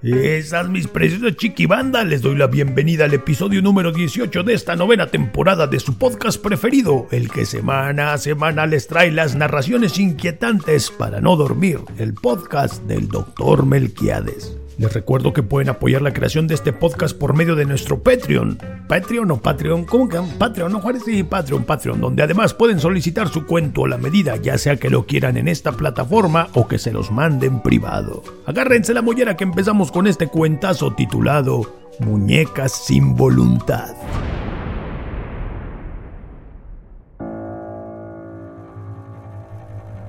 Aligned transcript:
Esas 0.00 0.68
mis 0.68 0.86
preciosas 0.86 1.36
chiquibanda, 1.36 2.04
les 2.04 2.22
doy 2.22 2.36
la 2.36 2.46
bienvenida 2.46 3.04
al 3.04 3.14
episodio 3.14 3.60
número 3.60 3.92
18 3.92 4.44
de 4.44 4.54
esta 4.54 4.76
novena 4.76 5.08
temporada 5.08 5.66
de 5.66 5.80
su 5.80 5.98
podcast 5.98 6.40
preferido, 6.40 7.08
el 7.10 7.30
que 7.30 7.44
semana 7.44 8.12
a 8.12 8.18
semana 8.18 8.66
les 8.66 8.86
trae 8.86 9.10
las 9.10 9.34
narraciones 9.34 9.98
inquietantes 9.98 10.90
para 10.90 11.20
no 11.20 11.36
dormir, 11.36 11.80
el 11.98 12.14
podcast 12.14 12.82
del 12.84 13.08
Dr. 13.08 13.66
Melquiades. 13.66 14.56
Les 14.78 14.94
recuerdo 14.94 15.32
que 15.32 15.42
pueden 15.42 15.68
apoyar 15.70 16.02
la 16.02 16.12
creación 16.12 16.46
de 16.46 16.54
este 16.54 16.72
podcast 16.72 17.18
por 17.18 17.34
medio 17.34 17.56
de 17.56 17.64
nuestro 17.64 18.00
Patreon. 18.00 18.58
Patreon 18.86 19.28
o 19.32 19.42
Patreon, 19.42 19.84
¿cómo 19.84 20.08
que? 20.08 20.20
Patreon, 20.38 20.70
¿no, 20.70 20.80
Juárez? 20.80 21.02
Sí, 21.04 21.24
Patreon, 21.24 21.64
Patreon, 21.64 22.00
donde 22.00 22.22
además 22.22 22.54
pueden 22.54 22.78
solicitar 22.78 23.28
su 23.28 23.44
cuento 23.44 23.84
a 23.84 23.88
la 23.88 23.98
medida, 23.98 24.36
ya 24.36 24.56
sea 24.56 24.76
que 24.76 24.88
lo 24.88 25.04
quieran 25.04 25.36
en 25.36 25.48
esta 25.48 25.72
plataforma 25.72 26.46
o 26.54 26.68
que 26.68 26.78
se 26.78 26.92
los 26.92 27.10
manden 27.10 27.60
privado. 27.60 28.22
Agárrense 28.46 28.94
la 28.94 29.02
mollera 29.02 29.36
que 29.36 29.42
empezamos 29.42 29.90
con 29.90 30.06
este 30.06 30.28
cuentazo 30.28 30.92
titulado 30.94 31.74
Muñecas 31.98 32.70
sin 32.70 33.16
voluntad. 33.16 33.96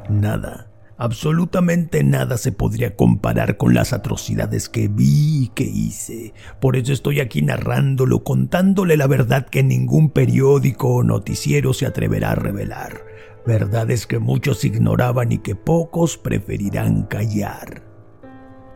Nada 0.09 0.68
Absolutamente 1.01 2.03
nada 2.03 2.37
se 2.37 2.51
podría 2.51 2.97
comparar 2.97 3.55
con 3.55 3.73
las 3.73 3.93
atrocidades 3.93 4.67
que 4.67 4.89
vi 4.89 5.43
y 5.43 5.47
que 5.47 5.63
hice. 5.63 6.33
Por 6.59 6.75
eso 6.75 6.91
estoy 6.91 7.21
aquí 7.21 7.41
narrándolo, 7.41 8.25
contándole 8.25 8.97
la 8.97 9.07
verdad 9.07 9.47
que 9.47 9.63
ningún 9.63 10.09
periódico 10.09 10.95
o 10.95 11.03
noticiero 11.03 11.71
se 11.71 11.85
atreverá 11.85 12.31
a 12.31 12.35
revelar. 12.35 13.05
Verdades 13.47 14.07
que 14.07 14.19
muchos 14.19 14.65
ignoraban 14.65 15.31
y 15.31 15.37
que 15.37 15.55
pocos 15.55 16.17
preferirán 16.17 17.03
callar. 17.03 17.81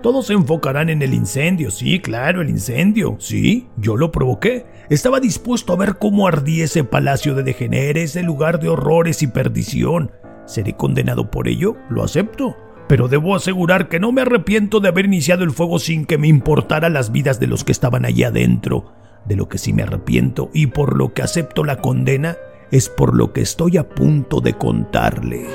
Todos 0.01 0.27
se 0.27 0.33
enfocarán 0.33 0.89
en 0.89 1.01
el 1.01 1.13
incendio, 1.13 1.71
sí, 1.71 1.99
claro, 1.99 2.41
el 2.41 2.49
incendio, 2.49 3.17
sí, 3.19 3.67
yo 3.75 3.97
lo 3.97 4.13
provoqué. 4.13 4.65
Estaba 4.89 5.19
dispuesto 5.19 5.73
a 5.73 5.75
ver 5.75 5.97
cómo 5.97 6.25
ardía 6.25 6.63
ese 6.63 6.85
palacio 6.85 7.35
de 7.35 7.43
degeneres, 7.43 8.11
ese 8.11 8.23
lugar 8.23 8.61
de 8.61 8.69
horrores 8.69 9.21
y 9.23 9.27
perdición. 9.27 10.11
¿Seré 10.45 10.73
condenado 10.73 11.31
por 11.31 11.47
ello? 11.47 11.75
Lo 11.89 12.03
acepto. 12.03 12.55
Pero 12.87 13.07
debo 13.07 13.35
asegurar 13.35 13.87
que 13.87 13.99
no 13.99 14.11
me 14.11 14.21
arrepiento 14.21 14.79
de 14.79 14.89
haber 14.89 15.05
iniciado 15.05 15.43
el 15.43 15.51
fuego 15.51 15.79
sin 15.79 16.05
que 16.05 16.17
me 16.17 16.27
importara 16.27 16.89
las 16.89 17.11
vidas 17.11 17.39
de 17.39 17.47
los 17.47 17.63
que 17.63 17.71
estaban 17.71 18.05
allí 18.05 18.23
adentro. 18.23 18.91
De 19.25 19.37
lo 19.37 19.47
que 19.47 19.57
sí 19.57 19.71
me 19.71 19.83
arrepiento 19.83 20.49
y 20.53 20.67
por 20.67 20.97
lo 20.97 21.13
que 21.13 21.21
acepto 21.21 21.63
la 21.63 21.77
condena 21.77 22.35
es 22.71 22.89
por 22.89 23.15
lo 23.15 23.31
que 23.31 23.41
estoy 23.41 23.77
a 23.77 23.87
punto 23.87 24.41
de 24.41 24.53
contarle. 24.53 25.47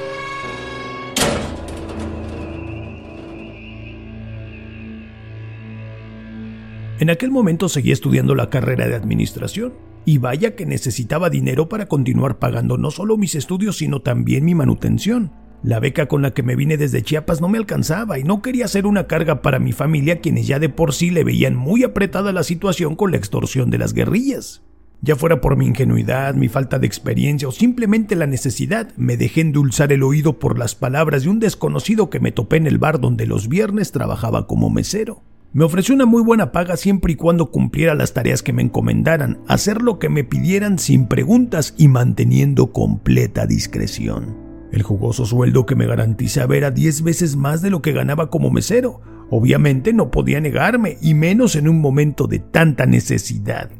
En 6.98 7.10
aquel 7.10 7.30
momento 7.30 7.68
seguía 7.68 7.92
estudiando 7.92 8.34
la 8.34 8.50
carrera 8.50 8.88
de 8.88 8.96
administración 8.96 9.74
y 10.08 10.16
vaya 10.16 10.56
que 10.56 10.64
necesitaba 10.64 11.28
dinero 11.28 11.68
para 11.68 11.84
continuar 11.84 12.38
pagando 12.38 12.78
no 12.78 12.90
solo 12.90 13.18
mis 13.18 13.34
estudios, 13.34 13.76
sino 13.76 14.00
también 14.00 14.42
mi 14.42 14.54
manutención. 14.54 15.32
La 15.62 15.80
beca 15.80 16.06
con 16.06 16.22
la 16.22 16.30
que 16.30 16.42
me 16.42 16.56
vine 16.56 16.78
desde 16.78 17.02
Chiapas 17.02 17.42
no 17.42 17.48
me 17.50 17.58
alcanzaba 17.58 18.18
y 18.18 18.24
no 18.24 18.40
quería 18.40 18.68
ser 18.68 18.86
una 18.86 19.06
carga 19.06 19.42
para 19.42 19.58
mi 19.58 19.72
familia 19.72 20.22
quienes 20.22 20.46
ya 20.46 20.58
de 20.58 20.70
por 20.70 20.94
sí 20.94 21.10
le 21.10 21.24
veían 21.24 21.56
muy 21.56 21.84
apretada 21.84 22.32
la 22.32 22.42
situación 22.42 22.96
con 22.96 23.10
la 23.10 23.18
extorsión 23.18 23.68
de 23.68 23.76
las 23.76 23.92
guerrillas. 23.92 24.62
Ya 25.02 25.14
fuera 25.14 25.42
por 25.42 25.58
mi 25.58 25.66
ingenuidad, 25.66 26.34
mi 26.36 26.48
falta 26.48 26.78
de 26.78 26.86
experiencia 26.86 27.46
o 27.46 27.52
simplemente 27.52 28.16
la 28.16 28.26
necesidad, 28.26 28.94
me 28.96 29.18
dejé 29.18 29.42
endulzar 29.42 29.92
el 29.92 30.02
oído 30.02 30.38
por 30.38 30.58
las 30.58 30.74
palabras 30.74 31.24
de 31.24 31.28
un 31.28 31.38
desconocido 31.38 32.08
que 32.08 32.18
me 32.18 32.32
topé 32.32 32.56
en 32.56 32.66
el 32.66 32.78
bar 32.78 32.98
donde 32.98 33.26
los 33.26 33.46
viernes 33.50 33.92
trabajaba 33.92 34.46
como 34.46 34.70
mesero. 34.70 35.20
Me 35.54 35.64
ofreció 35.64 35.94
una 35.94 36.04
muy 36.04 36.22
buena 36.22 36.52
paga 36.52 36.76
siempre 36.76 37.14
y 37.14 37.16
cuando 37.16 37.50
cumpliera 37.50 37.94
las 37.94 38.12
tareas 38.12 38.42
que 38.42 38.52
me 38.52 38.62
encomendaran, 38.62 39.40
hacer 39.48 39.80
lo 39.80 39.98
que 39.98 40.10
me 40.10 40.22
pidieran 40.22 40.78
sin 40.78 41.06
preguntas 41.06 41.74
y 41.78 41.88
manteniendo 41.88 42.70
completa 42.70 43.46
discreción. 43.46 44.36
El 44.72 44.82
jugoso 44.82 45.24
sueldo 45.24 45.64
que 45.64 45.74
me 45.74 45.86
garantizaba 45.86 46.54
era 46.54 46.70
diez 46.70 47.00
veces 47.00 47.36
más 47.36 47.62
de 47.62 47.70
lo 47.70 47.80
que 47.80 47.92
ganaba 47.92 48.28
como 48.28 48.50
mesero. 48.50 49.00
Obviamente 49.30 49.94
no 49.94 50.10
podía 50.10 50.38
negarme, 50.38 50.98
y 51.00 51.14
menos 51.14 51.56
en 51.56 51.66
un 51.66 51.80
momento 51.80 52.26
de 52.26 52.40
tanta 52.40 52.84
necesidad. 52.84 53.70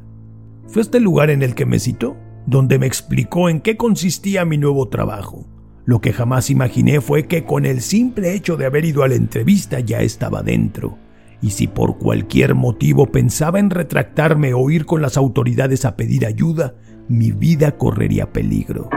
Fue 0.69 0.81
este 0.81 1.01
lugar 1.01 1.29
en 1.29 1.43
el 1.43 1.55
que 1.55 1.67
me 1.67 1.79
citó, 1.79 2.17
donde 2.47 2.79
me 2.79 2.87
explicó 2.87 3.51
en 3.51 3.61
qué 3.61 3.77
consistía 3.77 4.47
mi 4.47 4.57
nuevo 4.57 4.89
trabajo. 4.89 5.47
Lo 5.85 6.01
que 6.01 6.15
jamás 6.15 6.49
imaginé 6.49 7.03
fue 7.03 7.27
que 7.27 7.45
con 7.45 7.67
el 7.67 7.83
simple 7.83 8.35
hecho 8.35 8.57
de 8.57 8.65
haber 8.65 8.87
ido 8.87 9.03
a 9.03 9.09
la 9.09 9.17
entrevista 9.17 9.81
ya 9.81 10.01
estaba 10.01 10.43
dentro 10.43 10.97
y 11.41 11.51
si 11.51 11.67
por 11.67 11.99
cualquier 11.99 12.55
motivo 12.55 13.07
pensaba 13.07 13.59
en 13.59 13.71
retractarme 13.71 14.55
o 14.55 14.71
ir 14.71 14.87
con 14.87 15.03
las 15.03 15.17
autoridades 15.17 15.85
a 15.85 15.97
pedir 15.97 16.27
ayuda, 16.27 16.75
mi 17.09 17.33
vida 17.33 17.77
correría 17.77 18.33
peligro. 18.33 18.89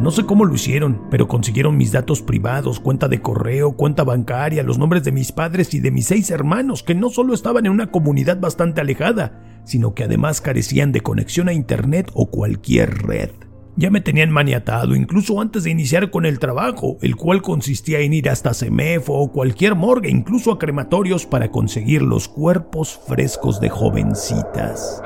No 0.00 0.10
sé 0.10 0.24
cómo 0.24 0.44
lo 0.44 0.54
hicieron, 0.54 1.00
pero 1.10 1.26
consiguieron 1.26 1.78
mis 1.78 1.90
datos 1.90 2.20
privados, 2.20 2.80
cuenta 2.80 3.08
de 3.08 3.22
correo, 3.22 3.72
cuenta 3.72 4.04
bancaria, 4.04 4.62
los 4.62 4.78
nombres 4.78 5.04
de 5.04 5.12
mis 5.12 5.32
padres 5.32 5.72
y 5.72 5.80
de 5.80 5.90
mis 5.90 6.06
seis 6.06 6.30
hermanos, 6.30 6.82
que 6.82 6.94
no 6.94 7.08
solo 7.08 7.32
estaban 7.32 7.64
en 7.64 7.72
una 7.72 7.90
comunidad 7.90 8.38
bastante 8.38 8.82
alejada, 8.82 9.62
sino 9.64 9.94
que 9.94 10.04
además 10.04 10.42
carecían 10.42 10.92
de 10.92 11.00
conexión 11.00 11.48
a 11.48 11.54
Internet 11.54 12.10
o 12.12 12.30
cualquier 12.30 12.90
red. 13.06 13.30
Ya 13.78 13.90
me 13.90 14.00
tenían 14.00 14.30
maniatado 14.30 14.96
incluso 14.96 15.38
antes 15.38 15.64
de 15.64 15.70
iniciar 15.70 16.10
con 16.10 16.24
el 16.24 16.38
trabajo, 16.38 16.96
el 17.02 17.14
cual 17.14 17.42
consistía 17.42 18.00
en 18.00 18.14
ir 18.14 18.30
hasta 18.30 18.54
Semefo 18.54 19.12
o 19.12 19.30
cualquier 19.30 19.74
morgue, 19.74 20.08
incluso 20.08 20.50
a 20.50 20.58
crematorios 20.58 21.26
para 21.26 21.50
conseguir 21.50 22.00
los 22.00 22.26
cuerpos 22.26 22.98
frescos 23.06 23.60
de 23.60 23.68
jovencitas. 23.68 25.02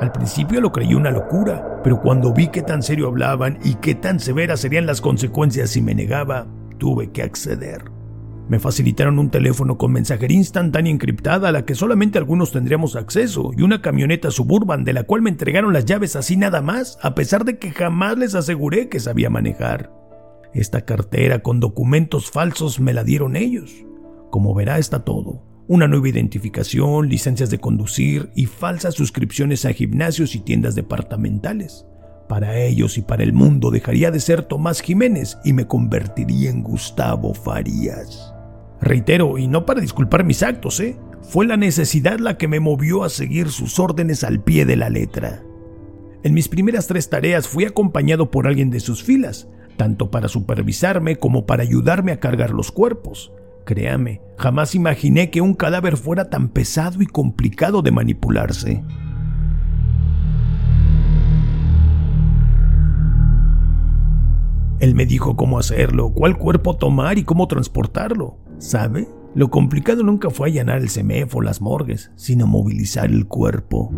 Al 0.00 0.10
principio 0.10 0.60
lo 0.60 0.72
creí 0.72 0.94
una 0.94 1.12
locura, 1.12 1.80
pero 1.84 2.00
cuando 2.00 2.32
vi 2.32 2.48
qué 2.48 2.62
tan 2.62 2.82
serio 2.82 3.06
hablaban 3.06 3.60
y 3.62 3.74
qué 3.76 3.94
tan 3.94 4.18
severas 4.18 4.60
serían 4.60 4.86
las 4.86 5.00
consecuencias 5.00 5.70
si 5.70 5.80
me 5.80 5.94
negaba, 5.94 6.48
tuve 6.78 7.12
que 7.12 7.22
acceder. 7.22 7.99
Me 8.50 8.58
facilitaron 8.58 9.20
un 9.20 9.30
teléfono 9.30 9.78
con 9.78 9.92
mensajería 9.92 10.36
instantánea 10.36 10.92
encriptada 10.92 11.48
a 11.48 11.52
la 11.52 11.64
que 11.64 11.76
solamente 11.76 12.18
algunos 12.18 12.50
tendríamos 12.50 12.96
acceso 12.96 13.52
y 13.56 13.62
una 13.62 13.80
camioneta 13.80 14.32
suburban 14.32 14.82
de 14.82 14.92
la 14.92 15.04
cual 15.04 15.22
me 15.22 15.30
entregaron 15.30 15.72
las 15.72 15.84
llaves 15.84 16.16
así 16.16 16.36
nada 16.36 16.60
más, 16.60 16.98
a 17.00 17.14
pesar 17.14 17.44
de 17.44 17.60
que 17.60 17.70
jamás 17.70 18.18
les 18.18 18.34
aseguré 18.34 18.88
que 18.88 18.98
sabía 18.98 19.30
manejar. 19.30 19.92
Esta 20.52 20.84
cartera 20.84 21.44
con 21.44 21.60
documentos 21.60 22.32
falsos 22.32 22.80
me 22.80 22.92
la 22.92 23.04
dieron 23.04 23.36
ellos. 23.36 23.86
Como 24.30 24.52
verá 24.52 24.78
está 24.78 25.04
todo. 25.04 25.44
Una 25.68 25.86
nueva 25.86 26.08
identificación, 26.08 27.08
licencias 27.08 27.50
de 27.50 27.60
conducir 27.60 28.32
y 28.34 28.46
falsas 28.46 28.94
suscripciones 28.94 29.64
a 29.64 29.72
gimnasios 29.72 30.34
y 30.34 30.40
tiendas 30.40 30.74
departamentales. 30.74 31.86
Para 32.28 32.58
ellos 32.58 32.98
y 32.98 33.02
para 33.02 33.22
el 33.22 33.32
mundo 33.32 33.70
dejaría 33.70 34.10
de 34.10 34.18
ser 34.18 34.42
Tomás 34.42 34.80
Jiménez 34.80 35.38
y 35.44 35.52
me 35.52 35.68
convertiría 35.68 36.50
en 36.50 36.64
Gustavo 36.64 37.32
Farías. 37.32 38.29
Reitero, 38.80 39.36
y 39.38 39.46
no 39.46 39.66
para 39.66 39.80
disculpar 39.80 40.24
mis 40.24 40.42
actos, 40.42 40.80
¿eh? 40.80 40.96
Fue 41.22 41.46
la 41.46 41.56
necesidad 41.56 42.18
la 42.18 42.38
que 42.38 42.48
me 42.48 42.60
movió 42.60 43.04
a 43.04 43.10
seguir 43.10 43.50
sus 43.50 43.78
órdenes 43.78 44.24
al 44.24 44.40
pie 44.40 44.64
de 44.64 44.76
la 44.76 44.88
letra. 44.88 45.42
En 46.22 46.34
mis 46.34 46.48
primeras 46.48 46.86
tres 46.86 47.08
tareas 47.08 47.46
fui 47.46 47.64
acompañado 47.64 48.30
por 48.30 48.46
alguien 48.46 48.70
de 48.70 48.80
sus 48.80 49.02
filas, 49.02 49.48
tanto 49.76 50.10
para 50.10 50.28
supervisarme 50.28 51.16
como 51.16 51.46
para 51.46 51.62
ayudarme 51.62 52.12
a 52.12 52.20
cargar 52.20 52.50
los 52.50 52.72
cuerpos. 52.72 53.32
Créame, 53.64 54.20
jamás 54.36 54.74
imaginé 54.74 55.30
que 55.30 55.40
un 55.40 55.54
cadáver 55.54 55.96
fuera 55.96 56.30
tan 56.30 56.48
pesado 56.48 57.02
y 57.02 57.06
complicado 57.06 57.82
de 57.82 57.90
manipularse. 57.90 58.82
Él 64.80 64.94
me 64.94 65.04
dijo 65.04 65.36
cómo 65.36 65.58
hacerlo, 65.58 66.10
cuál 66.14 66.38
cuerpo 66.38 66.76
tomar 66.76 67.18
y 67.18 67.24
cómo 67.24 67.46
transportarlo. 67.46 68.38
¿Sabe? 68.60 69.08
Lo 69.34 69.48
complicado 69.48 70.02
nunca 70.02 70.28
fue 70.28 70.48
allanar 70.48 70.78
el 70.78 70.90
CEMEF 70.90 71.34
o 71.34 71.40
las 71.40 71.62
morgues, 71.62 72.10
sino 72.14 72.46
movilizar 72.46 73.06
el 73.06 73.26
cuerpo. 73.26 73.90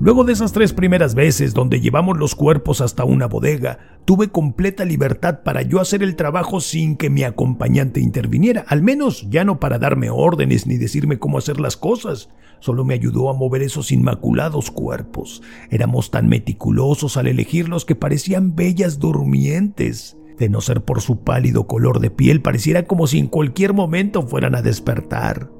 Luego 0.00 0.24
de 0.24 0.32
esas 0.32 0.52
tres 0.52 0.72
primeras 0.72 1.14
veces 1.14 1.52
donde 1.52 1.78
llevamos 1.78 2.16
los 2.16 2.34
cuerpos 2.34 2.80
hasta 2.80 3.04
una 3.04 3.26
bodega, 3.26 4.00
tuve 4.06 4.28
completa 4.28 4.86
libertad 4.86 5.40
para 5.44 5.60
yo 5.60 5.78
hacer 5.78 6.02
el 6.02 6.16
trabajo 6.16 6.62
sin 6.62 6.96
que 6.96 7.10
mi 7.10 7.22
acompañante 7.22 8.00
interviniera, 8.00 8.64
al 8.66 8.82
menos 8.82 9.28
ya 9.28 9.44
no 9.44 9.60
para 9.60 9.78
darme 9.78 10.08
órdenes 10.08 10.66
ni 10.66 10.78
decirme 10.78 11.18
cómo 11.18 11.36
hacer 11.36 11.60
las 11.60 11.76
cosas, 11.76 12.30
solo 12.60 12.82
me 12.82 12.94
ayudó 12.94 13.28
a 13.28 13.34
mover 13.34 13.60
esos 13.60 13.92
inmaculados 13.92 14.70
cuerpos. 14.70 15.42
Éramos 15.68 16.10
tan 16.10 16.28
meticulosos 16.28 17.18
al 17.18 17.26
elegirlos 17.26 17.84
que 17.84 17.94
parecían 17.94 18.56
bellas 18.56 19.00
durmientes. 19.00 20.16
De 20.40 20.48
no 20.48 20.62
ser 20.62 20.82
por 20.82 21.02
su 21.02 21.22
pálido 21.22 21.66
color 21.66 22.00
de 22.00 22.10
piel, 22.10 22.40
pareciera 22.40 22.84
como 22.84 23.06
si 23.06 23.18
en 23.18 23.26
cualquier 23.26 23.74
momento 23.74 24.26
fueran 24.26 24.54
a 24.54 24.62
despertar. 24.62 25.50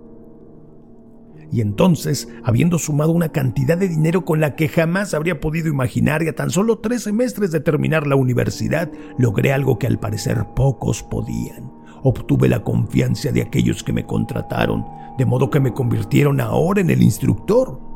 Y 1.52 1.60
entonces, 1.60 2.28
habiendo 2.44 2.78
sumado 2.78 3.12
una 3.12 3.28
cantidad 3.28 3.76
de 3.76 3.88
dinero 3.88 4.24
con 4.24 4.40
la 4.40 4.56
que 4.56 4.68
jamás 4.68 5.12
habría 5.12 5.38
podido 5.38 5.68
imaginar 5.68 6.22
y 6.22 6.28
a 6.28 6.34
tan 6.34 6.48
solo 6.48 6.78
tres 6.78 7.02
semestres 7.02 7.50
de 7.50 7.60
terminar 7.60 8.06
la 8.06 8.16
universidad, 8.16 8.90
logré 9.18 9.52
algo 9.52 9.78
que 9.78 9.86
al 9.86 10.00
parecer 10.00 10.46
pocos 10.56 11.02
podían. 11.02 11.70
Obtuve 12.02 12.48
la 12.48 12.64
confianza 12.64 13.32
de 13.32 13.42
aquellos 13.42 13.84
que 13.84 13.92
me 13.92 14.06
contrataron, 14.06 14.86
de 15.18 15.26
modo 15.26 15.50
que 15.50 15.60
me 15.60 15.74
convirtieron 15.74 16.40
ahora 16.40 16.80
en 16.80 16.88
el 16.88 17.02
instructor. 17.02 17.89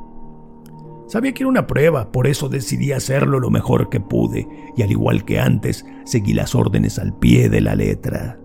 Sabía 1.15 1.33
que 1.33 1.45
era 1.45 1.49
una 1.49 1.69
prueba, 1.69 2.11
por 2.11 2.27
eso 2.27 2.49
decidí 2.49 2.91
hacerlo 2.91 3.39
lo 3.39 3.49
mejor 3.49 3.89
que 3.89 4.01
pude, 4.01 4.49
y 4.77 4.83
al 4.83 4.91
igual 4.91 5.25
que 5.25 5.39
antes, 5.39 5.87
seguí 6.05 6.33
las 6.33 6.57
órdenes 6.57 6.99
al 6.99 7.17
pie 7.17 7.49
de 7.49 7.61
la 7.61 7.77
letra. 7.77 8.41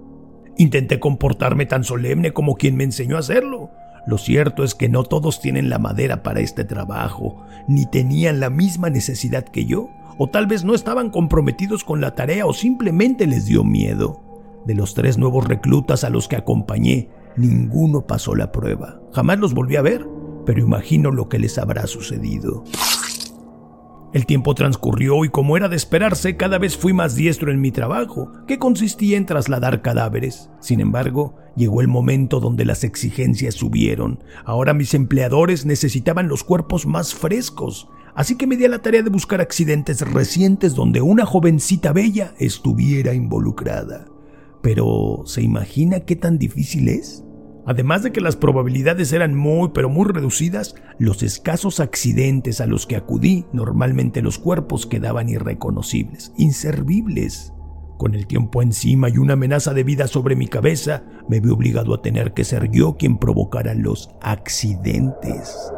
Intenté 0.56 1.00
comportarme 1.00 1.66
tan 1.66 1.84
solemne 1.84 2.32
como 2.32 2.58
quien 2.58 2.78
me 2.78 2.84
enseñó 2.84 3.16
a 3.16 3.22
hacerlo, 3.22 3.72
lo 4.06 4.20
cierto 4.20 4.64
es 4.64 4.76
que 4.76 4.88
no 4.88 5.04
todos 5.04 5.42
tienen 5.42 5.72
la 5.72 5.80
madera 5.80 6.22
para 6.22 6.42
este 6.42 6.64
trabajo, 6.64 7.44
ni 7.68 7.88
tenían 7.88 8.40
la 8.40 8.52
misma 8.52 8.92
necesidad 8.92 9.46
que 9.46 9.66
yo, 9.66 9.90
o 10.20 10.30
tal 10.30 10.46
vez 10.46 10.64
no 10.64 10.76
estaban 10.76 11.10
comprometidos 11.10 11.84
con 11.84 12.02
la 12.02 12.14
tarea 12.14 12.46
o 12.46 12.54
simplemente 12.54 13.26
les 13.26 13.48
dio 13.48 13.64
miedo. 13.64 14.22
De 14.68 14.76
los 14.76 14.94
tres 14.94 15.18
nuevos 15.18 15.48
reclutas 15.48 16.04
a 16.04 16.12
los 16.12 16.28
que 16.28 16.36
acompañé, 16.36 17.10
ninguno 17.36 18.06
pasó 18.06 18.36
la 18.36 18.52
prueba. 18.52 19.02
Jamás 19.12 19.40
los 19.40 19.56
volví 19.56 19.76
a 19.76 19.82
ver, 19.82 20.06
pero 20.50 20.62
imagino 20.62 21.12
lo 21.12 21.30
que 21.30 21.38
les 21.38 21.60
habrá 21.60 21.86
sucedido. 21.86 22.64
El 24.14 24.26
tiempo 24.26 24.56
transcurrió 24.56 25.24
y 25.24 25.30
como 25.30 25.56
era 25.56 25.70
de 25.70 25.76
esperarse, 25.76 26.38
cada 26.38 26.58
vez 26.58 26.76
fui 26.76 26.92
más 26.92 27.14
diestro 27.14 27.52
en 27.52 27.62
mi 27.62 27.70
trabajo, 27.70 28.32
que 28.48 28.58
consistía 28.58 29.18
en 29.18 29.28
trasladar 29.28 29.84
cadáveres. 29.84 30.50
Sin 30.60 30.80
embargo, 30.80 31.36
llegó 31.56 31.82
el 31.82 31.88
momento 31.88 32.40
donde 32.40 32.66
las 32.66 32.84
exigencias 32.84 33.54
subieron. 33.54 34.24
Ahora 34.44 34.74
mis 34.74 34.96
empleadores 34.96 35.68
necesitaban 35.68 36.28
los 36.28 36.44
cuerpos 36.44 36.88
más 36.88 37.14
frescos, 37.14 37.88
así 38.16 38.36
que 38.36 38.48
me 38.48 38.58
di 38.58 38.66
a 38.66 38.70
la 38.70 38.82
tarea 38.82 39.04
de 39.04 39.12
buscar 39.12 39.42
accidentes 39.42 40.02
recientes 40.02 40.74
donde 40.74 41.02
una 41.02 41.28
jovencita 41.28 41.94
bella 41.94 42.34
estuviera 42.40 43.14
involucrada. 43.14 44.08
Pero, 44.64 45.22
¿se 45.26 45.44
imagina 45.44 46.00
qué 46.00 46.16
tan 46.16 46.40
difícil 46.40 46.90
es? 46.90 47.24
Además 47.70 48.02
de 48.02 48.12
que 48.12 48.20
las 48.20 48.36
probabilidades 48.36 49.14
eran 49.14 49.36
muy 49.36 49.70
pero 49.76 49.90
muy 49.90 50.12
reducidas, 50.12 50.74
los 50.98 51.22
escasos 51.22 51.80
accidentes 51.80 52.62
a 52.62 52.66
los 52.66 52.88
que 52.88 52.96
acudí, 52.96 53.46
normalmente 53.54 54.24
los 54.24 54.40
cuerpos 54.40 54.88
quedaban 54.88 55.30
irreconocibles, 55.30 56.34
inservibles. 56.36 57.54
Con 58.00 58.16
el 58.16 58.26
tiempo 58.26 58.64
encima 58.64 59.08
y 59.10 59.20
una 59.20 59.34
amenaza 59.34 59.76
de 59.76 59.84
vida 59.84 60.08
sobre 60.08 60.36
mi 60.36 60.48
cabeza, 60.48 61.04
me 61.30 61.42
vi 61.42 61.50
obligado 61.52 61.94
a 61.94 62.02
tener 62.02 62.34
que 62.34 62.44
ser 62.44 62.72
yo 62.72 62.98
quien 62.98 63.20
provocara 63.20 63.76
los 63.76 64.10
accidentes. 64.20 65.72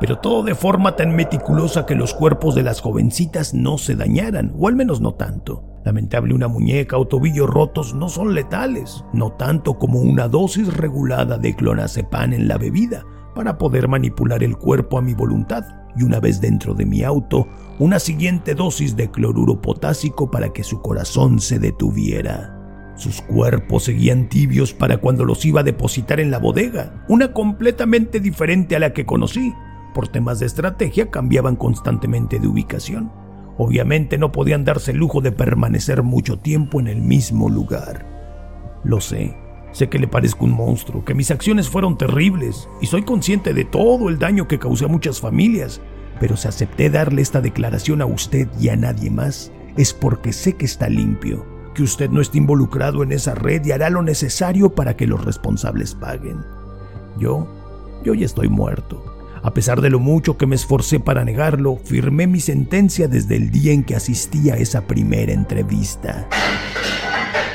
Pero 0.00 0.18
todo 0.18 0.42
de 0.42 0.54
forma 0.54 0.96
tan 0.96 1.14
meticulosa 1.14 1.86
que 1.86 1.94
los 1.94 2.14
cuerpos 2.14 2.54
de 2.54 2.62
las 2.62 2.80
jovencitas 2.80 3.54
no 3.54 3.78
se 3.78 3.96
dañaran, 3.96 4.52
o 4.58 4.68
al 4.68 4.76
menos 4.76 5.00
no 5.00 5.14
tanto. 5.14 5.64
Lamentable 5.84 6.34
una 6.34 6.48
muñeca 6.48 6.98
o 6.98 7.06
tobillos 7.06 7.48
rotos 7.48 7.94
no 7.94 8.08
son 8.08 8.34
letales, 8.34 9.04
no 9.12 9.32
tanto 9.32 9.78
como 9.78 10.00
una 10.00 10.28
dosis 10.28 10.74
regulada 10.74 11.38
de 11.38 11.54
clonazepam 11.54 12.32
en 12.32 12.48
la 12.48 12.58
bebida 12.58 13.04
para 13.34 13.58
poder 13.58 13.86
manipular 13.86 14.42
el 14.42 14.56
cuerpo 14.56 14.98
a 14.98 15.02
mi 15.02 15.14
voluntad 15.14 15.64
y 15.96 16.02
una 16.02 16.20
vez 16.20 16.40
dentro 16.40 16.74
de 16.74 16.86
mi 16.86 17.02
auto, 17.02 17.46
una 17.78 17.98
siguiente 17.98 18.54
dosis 18.54 18.96
de 18.96 19.10
cloruro 19.10 19.60
potásico 19.60 20.30
para 20.30 20.52
que 20.52 20.62
su 20.62 20.82
corazón 20.82 21.40
se 21.40 21.58
detuviera. 21.58 22.52
Sus 22.96 23.20
cuerpos 23.20 23.84
seguían 23.84 24.28
tibios 24.28 24.72
para 24.72 24.98
cuando 24.98 25.24
los 25.24 25.44
iba 25.44 25.60
a 25.60 25.64
depositar 25.64 26.18
en 26.18 26.30
la 26.30 26.38
bodega, 26.38 27.04
una 27.08 27.32
completamente 27.32 28.20
diferente 28.20 28.76
a 28.76 28.78
la 28.78 28.92
que 28.92 29.04
conocí. 29.04 29.54
Por 29.96 30.08
temas 30.08 30.40
de 30.40 30.44
estrategia 30.44 31.10
cambiaban 31.10 31.56
constantemente 31.56 32.38
de 32.38 32.46
ubicación. 32.46 33.10
Obviamente 33.56 34.18
no 34.18 34.30
podían 34.30 34.62
darse 34.62 34.90
el 34.90 34.98
lujo 34.98 35.22
de 35.22 35.32
permanecer 35.32 36.02
mucho 36.02 36.38
tiempo 36.38 36.80
en 36.80 36.86
el 36.86 37.00
mismo 37.00 37.48
lugar. 37.48 38.04
Lo 38.84 39.00
sé, 39.00 39.34
sé 39.72 39.88
que 39.88 39.98
le 39.98 40.06
parezco 40.06 40.44
un 40.44 40.50
monstruo, 40.50 41.02
que 41.02 41.14
mis 41.14 41.30
acciones 41.30 41.70
fueron 41.70 41.96
terribles 41.96 42.68
y 42.82 42.88
soy 42.88 43.04
consciente 43.04 43.54
de 43.54 43.64
todo 43.64 44.10
el 44.10 44.18
daño 44.18 44.46
que 44.46 44.58
causé 44.58 44.84
a 44.84 44.88
muchas 44.88 45.18
familias, 45.18 45.80
pero 46.20 46.36
si 46.36 46.46
acepté 46.46 46.90
darle 46.90 47.22
esta 47.22 47.40
declaración 47.40 48.02
a 48.02 48.06
usted 48.06 48.48
y 48.60 48.68
a 48.68 48.76
nadie 48.76 49.08
más, 49.08 49.50
es 49.78 49.94
porque 49.94 50.34
sé 50.34 50.56
que 50.56 50.66
está 50.66 50.90
limpio, 50.90 51.46
que 51.74 51.82
usted 51.82 52.10
no 52.10 52.20
está 52.20 52.36
involucrado 52.36 53.02
en 53.02 53.12
esa 53.12 53.34
red 53.34 53.64
y 53.64 53.72
hará 53.72 53.88
lo 53.88 54.02
necesario 54.02 54.74
para 54.74 54.94
que 54.94 55.06
los 55.06 55.24
responsables 55.24 55.94
paguen. 55.94 56.44
Yo, 57.18 57.48
yo 58.04 58.12
ya 58.12 58.26
estoy 58.26 58.50
muerto 58.50 59.15
a 59.46 59.54
pesar 59.54 59.80
de 59.80 59.90
lo 59.90 60.00
mucho 60.00 60.36
que 60.36 60.44
me 60.44 60.56
esforcé 60.56 60.98
para 60.98 61.24
negarlo, 61.24 61.76
firmé 61.76 62.26
mi 62.26 62.40
sentencia 62.40 63.06
desde 63.06 63.36
el 63.36 63.52
día 63.52 63.72
en 63.72 63.84
que 63.84 63.94
asistí 63.94 64.50
a 64.50 64.56
esa 64.56 64.88
primera 64.88 65.32
entrevista. 65.32 66.28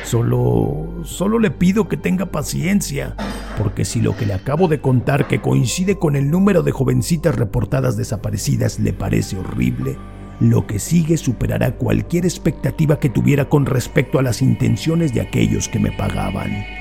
Solo, 0.05 1.03
solo 1.03 1.37
le 1.37 1.51
pido 1.51 1.89
que 1.89 1.97
tenga 1.97 2.27
paciencia, 2.27 3.17
porque 3.57 3.83
si 3.83 3.99
lo 3.99 4.15
que 4.15 4.25
le 4.25 4.33
acabo 4.33 4.69
de 4.69 4.79
contar 4.79 5.27
que 5.27 5.41
coincide 5.41 5.99
con 5.99 6.15
el 6.15 6.31
número 6.31 6.63
de 6.63 6.71
jovencitas 6.71 7.35
reportadas 7.35 7.97
desaparecidas 7.97 8.79
le 8.79 8.93
parece 8.93 9.37
horrible, 9.37 9.97
lo 10.39 10.67
que 10.67 10.79
sigue 10.79 11.17
superará 11.17 11.75
cualquier 11.75 12.23
expectativa 12.23 12.99
que 12.99 13.09
tuviera 13.09 13.49
con 13.49 13.65
respecto 13.65 14.17
a 14.17 14.21
las 14.21 14.41
intenciones 14.41 15.13
de 15.13 15.19
aquellos 15.19 15.67
que 15.67 15.79
me 15.79 15.91
pagaban. 15.91 16.80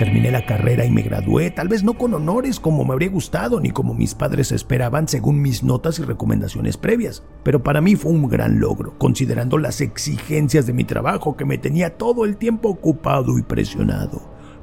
Terminé 0.00 0.30
la 0.30 0.46
carrera 0.46 0.86
y 0.86 0.90
me 0.90 1.02
gradué, 1.02 1.50
tal 1.50 1.68
vez 1.68 1.84
no 1.84 1.92
con 1.92 2.14
honores 2.14 2.58
como 2.58 2.86
me 2.86 2.94
habría 2.94 3.10
gustado 3.10 3.60
ni 3.60 3.70
como 3.70 3.92
mis 3.92 4.14
padres 4.14 4.50
esperaban 4.50 5.06
según 5.06 5.42
mis 5.42 5.62
notas 5.62 5.98
y 5.98 6.04
recomendaciones 6.04 6.78
previas, 6.78 7.22
pero 7.42 7.62
para 7.62 7.82
mí 7.82 7.96
fue 7.96 8.10
un 8.10 8.26
gran 8.26 8.60
logro, 8.60 8.96
considerando 8.96 9.58
las 9.58 9.82
exigencias 9.82 10.66
de 10.66 10.72
mi 10.72 10.84
trabajo 10.84 11.36
que 11.36 11.44
me 11.44 11.58
tenía 11.58 11.98
todo 11.98 12.24
el 12.24 12.38
tiempo 12.38 12.70
ocupado 12.70 13.38
y 13.38 13.42
presionado, 13.42 14.22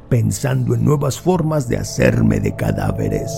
pensando 0.09 0.73
en 0.73 0.83
nuevas 0.83 1.21
formas 1.21 1.69
de 1.69 1.77
hacerme 1.77 2.39
de 2.39 2.55
cadáveres. 2.55 3.31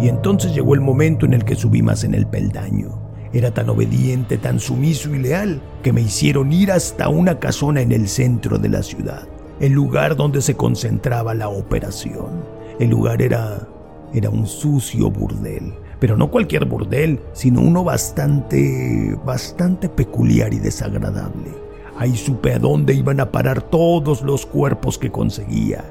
Y 0.00 0.08
entonces 0.08 0.54
llegó 0.54 0.74
el 0.74 0.80
momento 0.80 1.26
en 1.26 1.34
el 1.34 1.44
que 1.44 1.54
subí 1.54 1.82
más 1.82 2.02
en 2.02 2.14
el 2.14 2.26
peldaño 2.26 3.05
era 3.36 3.52
tan 3.52 3.68
obediente, 3.68 4.38
tan 4.38 4.60
sumiso 4.60 5.14
y 5.14 5.18
leal, 5.18 5.60
que 5.82 5.92
me 5.92 6.00
hicieron 6.00 6.52
ir 6.52 6.72
hasta 6.72 7.08
una 7.08 7.38
casona 7.38 7.80
en 7.80 7.92
el 7.92 8.08
centro 8.08 8.58
de 8.58 8.68
la 8.68 8.82
ciudad, 8.82 9.28
el 9.60 9.72
lugar 9.72 10.16
donde 10.16 10.42
se 10.42 10.56
concentraba 10.56 11.34
la 11.34 11.48
operación. 11.48 12.44
El 12.78 12.90
lugar 12.90 13.22
era 13.22 13.68
era 14.14 14.30
un 14.30 14.46
sucio 14.46 15.10
burdel, 15.10 15.74
pero 15.98 16.16
no 16.16 16.30
cualquier 16.30 16.64
burdel, 16.64 17.20
sino 17.32 17.60
uno 17.60 17.84
bastante 17.84 19.16
bastante 19.24 19.88
peculiar 19.88 20.54
y 20.54 20.58
desagradable. 20.58 21.50
Ahí 21.98 22.16
supe 22.16 22.52
a 22.52 22.58
dónde 22.58 22.94
iban 22.94 23.20
a 23.20 23.30
parar 23.30 23.62
todos 23.62 24.22
los 24.22 24.46
cuerpos 24.46 24.98
que 24.98 25.10
conseguía 25.10 25.84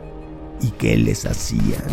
y 0.62 0.70
qué 0.72 0.98
les 0.98 1.26
hacían. 1.26 1.84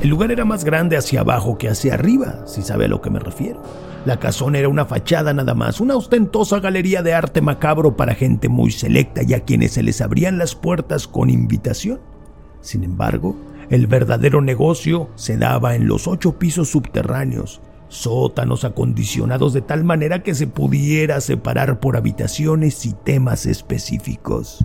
El 0.00 0.08
lugar 0.08 0.32
era 0.32 0.46
más 0.46 0.64
grande 0.64 0.96
hacia 0.96 1.20
abajo 1.20 1.58
que 1.58 1.68
hacia 1.68 1.92
arriba, 1.92 2.46
si 2.46 2.62
sabe 2.62 2.86
a 2.86 2.88
lo 2.88 3.02
que 3.02 3.10
me 3.10 3.18
refiero. 3.18 3.62
La 4.06 4.18
casona 4.18 4.58
era 4.58 4.70
una 4.70 4.86
fachada 4.86 5.34
nada 5.34 5.54
más, 5.54 5.78
una 5.78 5.94
ostentosa 5.94 6.58
galería 6.58 7.02
de 7.02 7.12
arte 7.12 7.42
macabro 7.42 7.96
para 7.96 8.14
gente 8.14 8.48
muy 8.48 8.70
selecta 8.70 9.22
y 9.22 9.34
a 9.34 9.40
quienes 9.40 9.72
se 9.72 9.82
les 9.82 10.00
abrían 10.00 10.38
las 10.38 10.54
puertas 10.54 11.06
con 11.06 11.28
invitación. 11.28 12.00
Sin 12.62 12.82
embargo, 12.82 13.36
el 13.68 13.86
verdadero 13.86 14.40
negocio 14.40 15.10
se 15.16 15.36
daba 15.36 15.74
en 15.74 15.86
los 15.86 16.08
ocho 16.08 16.38
pisos 16.38 16.70
subterráneos, 16.70 17.60
sótanos 17.88 18.64
acondicionados 18.64 19.52
de 19.52 19.60
tal 19.60 19.84
manera 19.84 20.22
que 20.22 20.34
se 20.34 20.46
pudiera 20.46 21.20
separar 21.20 21.78
por 21.78 21.98
habitaciones 21.98 22.86
y 22.86 22.94
temas 22.94 23.44
específicos. 23.44 24.64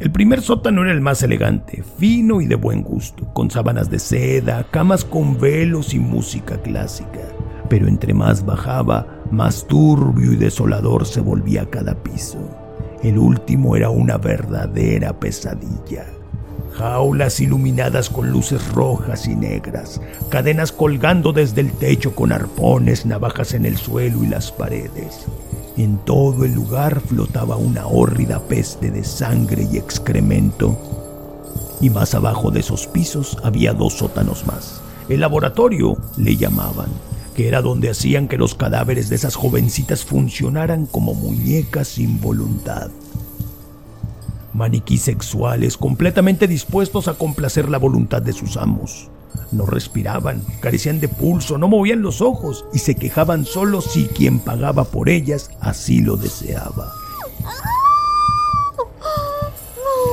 El 0.00 0.10
primer 0.10 0.42
sótano 0.42 0.82
era 0.82 0.90
el 0.90 1.00
más 1.00 1.22
elegante, 1.22 1.84
fino 1.98 2.40
y 2.40 2.46
de 2.46 2.56
buen 2.56 2.82
gusto, 2.82 3.32
con 3.32 3.48
sábanas 3.48 3.90
de 3.90 4.00
seda, 4.00 4.66
camas 4.72 5.04
con 5.04 5.38
velos 5.38 5.94
y 5.94 6.00
música 6.00 6.60
clásica. 6.60 7.20
Pero 7.68 7.86
entre 7.86 8.12
más 8.12 8.44
bajaba, 8.44 9.06
más 9.30 9.68
turbio 9.68 10.32
y 10.32 10.36
desolador 10.36 11.06
se 11.06 11.20
volvía 11.20 11.70
cada 11.70 11.94
piso. 11.94 12.38
El 13.04 13.18
último 13.18 13.76
era 13.76 13.90
una 13.90 14.18
verdadera 14.18 15.18
pesadilla. 15.20 16.06
Jaulas 16.76 17.38
iluminadas 17.38 18.10
con 18.10 18.30
luces 18.30 18.72
rojas 18.72 19.28
y 19.28 19.36
negras, 19.36 20.00
cadenas 20.28 20.72
colgando 20.72 21.32
desde 21.32 21.60
el 21.60 21.70
techo 21.72 22.16
con 22.16 22.32
arpones, 22.32 23.06
navajas 23.06 23.54
en 23.54 23.64
el 23.64 23.76
suelo 23.76 24.24
y 24.24 24.26
las 24.26 24.50
paredes, 24.50 25.26
en 25.76 25.98
todo 25.98 26.44
el 26.44 26.52
lugar 26.52 27.00
flotaba 27.00 27.56
una 27.56 27.86
hórrida 27.86 28.40
peste 28.40 28.90
de 28.90 29.04
sangre 29.04 29.68
y 29.70 29.76
excremento. 29.76 30.76
Y 31.80 31.90
más 31.90 32.14
abajo 32.14 32.50
de 32.50 32.60
esos 32.60 32.88
pisos 32.88 33.38
había 33.44 33.72
dos 33.72 33.94
sótanos 33.94 34.44
más. 34.46 34.80
El 35.08 35.20
laboratorio 35.20 35.96
le 36.16 36.36
llamaban. 36.36 36.88
que 37.34 37.48
era 37.48 37.62
donde 37.62 37.90
hacían 37.90 38.28
que 38.28 38.38
los 38.38 38.54
cadáveres 38.54 39.08
de 39.08 39.16
esas 39.16 39.34
jovencitas 39.34 40.04
funcionaran 40.04 40.86
como 40.86 41.14
muñecas 41.14 41.88
sin 41.88 42.20
voluntad. 42.20 42.90
Maniquí 44.54 44.98
sexuales 44.98 45.76
completamente 45.76 46.46
dispuestos 46.46 47.08
a 47.08 47.14
complacer 47.14 47.68
la 47.68 47.78
voluntad 47.78 48.22
de 48.22 48.32
sus 48.32 48.56
amos. 48.56 49.10
No 49.50 49.66
respiraban, 49.66 50.42
carecían 50.60 51.00
de 51.00 51.08
pulso, 51.08 51.58
no 51.58 51.66
movían 51.66 52.02
los 52.02 52.20
ojos 52.20 52.64
y 52.72 52.78
se 52.78 52.94
quejaban 52.94 53.44
solo 53.44 53.80
si 53.80 54.06
quien 54.06 54.38
pagaba 54.38 54.84
por 54.84 55.08
ellas 55.08 55.50
así 55.60 56.00
lo 56.00 56.16
deseaba. 56.16 56.92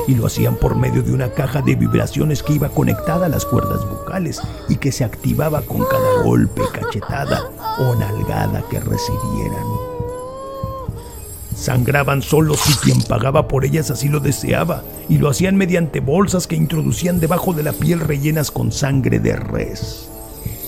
Y 0.07 0.15
lo 0.15 0.25
hacían 0.25 0.55
por 0.55 0.75
medio 0.75 1.03
de 1.03 1.13
una 1.13 1.29
caja 1.29 1.61
de 1.61 1.75
vibraciones 1.75 2.41
que 2.41 2.53
iba 2.53 2.69
conectada 2.69 3.27
a 3.27 3.29
las 3.29 3.45
cuerdas 3.45 3.87
vocales 3.87 4.41
y 4.67 4.77
que 4.77 4.91
se 4.91 5.03
activaba 5.03 5.61
con 5.61 5.85
cada 5.85 6.23
golpe, 6.23 6.63
cachetada 6.73 7.51
o 7.77 7.95
nalgada 7.95 8.63
que 8.69 8.79
recibieran. 8.79 9.90
Sangraban 11.61 12.23
solo 12.23 12.55
si 12.55 12.73
quien 12.73 13.03
pagaba 13.03 13.47
por 13.47 13.65
ellas 13.65 13.91
así 13.91 14.09
lo 14.09 14.19
deseaba, 14.19 14.81
y 15.07 15.19
lo 15.19 15.29
hacían 15.29 15.57
mediante 15.57 15.99
bolsas 15.99 16.47
que 16.47 16.55
introducían 16.55 17.19
debajo 17.19 17.53
de 17.53 17.61
la 17.61 17.71
piel 17.71 17.99
rellenas 17.99 18.49
con 18.49 18.71
sangre 18.71 19.19
de 19.19 19.35
res. 19.35 20.09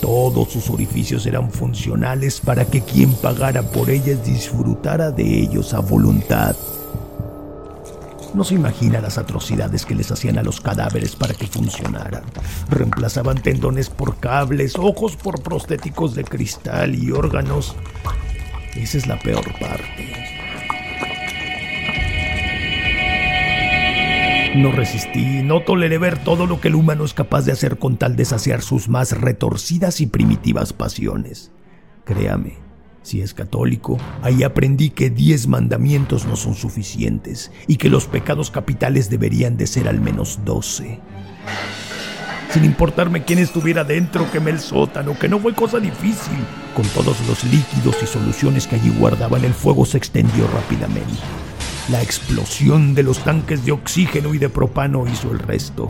Todos 0.02 0.52
sus 0.52 0.70
orificios 0.70 1.26
eran 1.26 1.50
funcionales 1.50 2.40
para 2.40 2.66
que 2.66 2.82
quien 2.82 3.12
pagara 3.12 3.64
por 3.64 3.90
ellas 3.90 4.24
disfrutara 4.24 5.10
de 5.10 5.24
ellos 5.24 5.74
a 5.74 5.80
voluntad. 5.80 6.56
No 8.36 8.44
se 8.44 8.54
imagina 8.54 9.02
las 9.02 9.18
atrocidades 9.18 9.88
que 9.88 9.96
les 9.96 10.12
hacían 10.12 10.38
a 10.38 10.44
los 10.44 10.62
cadáveres 10.62 11.16
para 11.16 11.34
que 11.34 11.48
funcionaran. 11.48 12.22
Reemplazaban 12.70 13.42
tendones 13.42 13.90
por 13.90 14.18
cables, 14.18 14.76
ojos 14.76 15.16
por 15.16 15.42
prostéticos 15.42 16.14
de 16.14 16.24
cristal 16.24 16.94
y 16.94 17.10
órganos. 17.10 17.76
Esa 18.76 19.00
es 19.00 19.08
la 19.08 19.18
peor 19.18 19.46
parte. 19.60 20.23
No 24.56 24.72
resistí, 24.72 25.42
no 25.42 25.62
toleré 25.62 25.98
ver 25.98 26.24
todo 26.24 26.46
lo 26.46 26.62
que 26.62 26.68
el 26.68 26.76
humano 26.76 27.06
es 27.06 27.16
capaz 27.16 27.42
de 27.42 27.52
hacer 27.52 27.80
con 27.80 27.98
tal 27.98 28.16
de 28.16 28.24
saciar 28.24 28.62
sus 28.62 28.88
más 28.88 29.20
retorcidas 29.20 30.00
y 30.00 30.06
primitivas 30.06 30.74
pasiones. 30.74 31.52
Créame, 32.06 32.58
si 33.02 33.22
es 33.22 33.34
católico, 33.34 33.98
ahí 34.22 34.44
aprendí 34.44 34.92
que 34.92 35.10
diez 35.10 35.48
mandamientos 35.48 36.28
no 36.28 36.36
son 36.36 36.54
suficientes 36.54 37.52
y 37.68 37.78
que 37.78 37.90
los 37.90 38.06
pecados 38.06 38.52
capitales 38.52 39.10
deberían 39.10 39.58
de 39.58 39.66
ser 39.66 39.88
al 39.88 40.00
menos 40.00 40.40
doce. 40.46 41.00
Sin 42.52 42.64
importarme 42.64 43.24
quién 43.24 43.40
estuviera 43.40 43.84
dentro, 43.84 44.32
quemé 44.32 44.52
el 44.52 44.60
sótano, 44.60 45.18
que 45.18 45.28
no 45.28 45.40
fue 45.40 45.56
cosa 45.56 45.80
difícil. 45.80 46.38
Con 46.76 46.86
todos 46.90 47.18
los 47.28 47.44
líquidos 47.46 47.96
y 48.04 48.06
soluciones 48.06 48.68
que 48.68 48.76
allí 48.76 48.94
guardaban, 49.00 49.44
el 49.44 49.56
fuego 49.56 49.84
se 49.84 49.98
extendió 49.98 50.46
rápidamente. 50.46 51.18
La 51.90 52.02
explosión 52.02 52.96
de 52.96 53.04
los 53.04 53.20
tanques 53.26 53.66
de 53.66 53.74
oxígeno 53.74 54.34
y 54.34 54.38
de 54.38 54.48
propano 54.48 55.06
hizo 55.06 55.32
el 55.34 55.40
resto. 55.40 55.90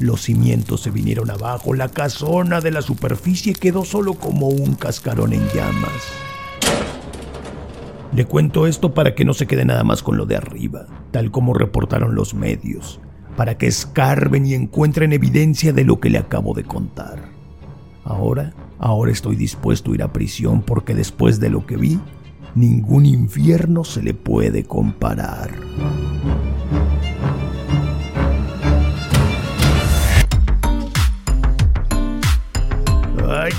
Los 0.00 0.22
cimientos 0.22 0.80
se 0.80 0.90
vinieron 0.90 1.30
abajo, 1.30 1.74
la 1.74 1.90
casona 1.90 2.62
de 2.62 2.70
la 2.70 2.80
superficie 2.80 3.52
quedó 3.52 3.84
solo 3.84 4.14
como 4.14 4.48
un 4.48 4.74
cascarón 4.74 5.34
en 5.34 5.46
llamas. 5.48 6.12
Le 8.14 8.24
cuento 8.24 8.66
esto 8.66 8.94
para 8.94 9.14
que 9.14 9.26
no 9.26 9.34
se 9.34 9.46
quede 9.46 9.66
nada 9.66 9.84
más 9.84 10.02
con 10.02 10.16
lo 10.16 10.24
de 10.24 10.36
arriba, 10.36 10.86
tal 11.10 11.30
como 11.30 11.52
reportaron 11.52 12.14
los 12.14 12.32
medios 12.32 13.00
para 13.38 13.56
que 13.56 13.68
escarben 13.68 14.46
y 14.46 14.54
encuentren 14.54 15.12
evidencia 15.12 15.72
de 15.72 15.84
lo 15.84 16.00
que 16.00 16.10
le 16.10 16.18
acabo 16.18 16.54
de 16.54 16.64
contar. 16.64 17.20
Ahora, 18.02 18.52
ahora 18.80 19.12
estoy 19.12 19.36
dispuesto 19.36 19.92
a 19.92 19.94
ir 19.94 20.02
a 20.02 20.12
prisión 20.12 20.60
porque 20.60 20.92
después 20.92 21.38
de 21.38 21.48
lo 21.48 21.64
que 21.64 21.76
vi, 21.76 22.00
ningún 22.56 23.06
infierno 23.06 23.84
se 23.84 24.02
le 24.02 24.12
puede 24.12 24.64
comparar. 24.64 25.52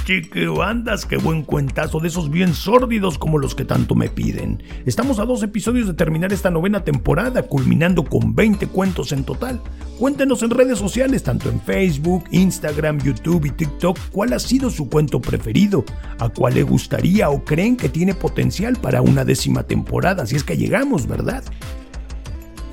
Ay, 0.10 0.22
chique 0.22 0.48
bandas, 0.48 1.06
qué 1.06 1.18
buen 1.18 1.44
cuentazo 1.44 2.00
de 2.00 2.08
esos 2.08 2.32
bien 2.32 2.56
sórdidos 2.56 3.20
como 3.20 3.38
los 3.38 3.54
que 3.54 3.64
tanto 3.64 3.94
me 3.94 4.10
piden. 4.10 4.64
Estamos 4.88 5.20
a 5.20 5.26
dos 5.26 5.44
episodios 5.44 5.86
de 5.86 5.94
terminar 5.94 6.34
esta 6.34 6.50
novena 6.50 6.84
temporada, 6.84 7.44
culminando 7.44 8.04
con 8.04 8.34
20 8.34 8.68
cuentos 8.68 9.12
en 9.12 9.24
total. 9.24 9.62
Cuéntenos 10.00 10.42
en 10.42 10.50
redes 10.50 10.80
sociales, 10.80 11.22
tanto 11.22 11.50
en 11.50 11.62
Facebook, 11.62 12.24
Instagram, 12.32 13.00
YouTube 13.04 13.46
y 13.46 13.52
TikTok, 13.52 14.00
cuál 14.12 14.34
ha 14.34 14.40
sido 14.40 14.72
su 14.72 14.90
cuento 14.90 15.22
preferido, 15.22 15.86
a 16.18 16.30
cuál 16.30 16.56
le 16.56 16.64
gustaría 16.64 17.30
o 17.30 17.44
creen 17.46 17.78
que 17.78 17.90
tiene 17.90 18.16
potencial 18.16 18.78
para 18.78 19.04
una 19.04 19.26
décima 19.26 19.64
temporada, 19.64 20.26
si 20.26 20.36
es 20.36 20.44
que 20.44 20.58
llegamos, 20.58 21.08
¿verdad? 21.08 21.44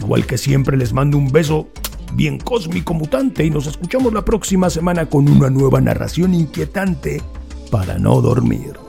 Igual 0.00 0.24
que 0.24 0.38
siempre 0.38 0.78
les 0.78 0.94
mando 0.94 1.18
un 1.18 1.30
beso 1.30 1.68
bien 2.14 2.38
cósmico 2.38 2.94
mutante 2.94 3.44
y 3.44 3.50
nos 3.50 3.66
escuchamos 3.66 4.12
la 4.12 4.24
próxima 4.24 4.70
semana 4.70 5.06
con 5.06 5.28
una 5.28 5.50
nueva 5.50 5.80
narración 5.80 6.34
inquietante 6.34 7.22
para 7.70 7.98
no 7.98 8.20
dormir. 8.20 8.85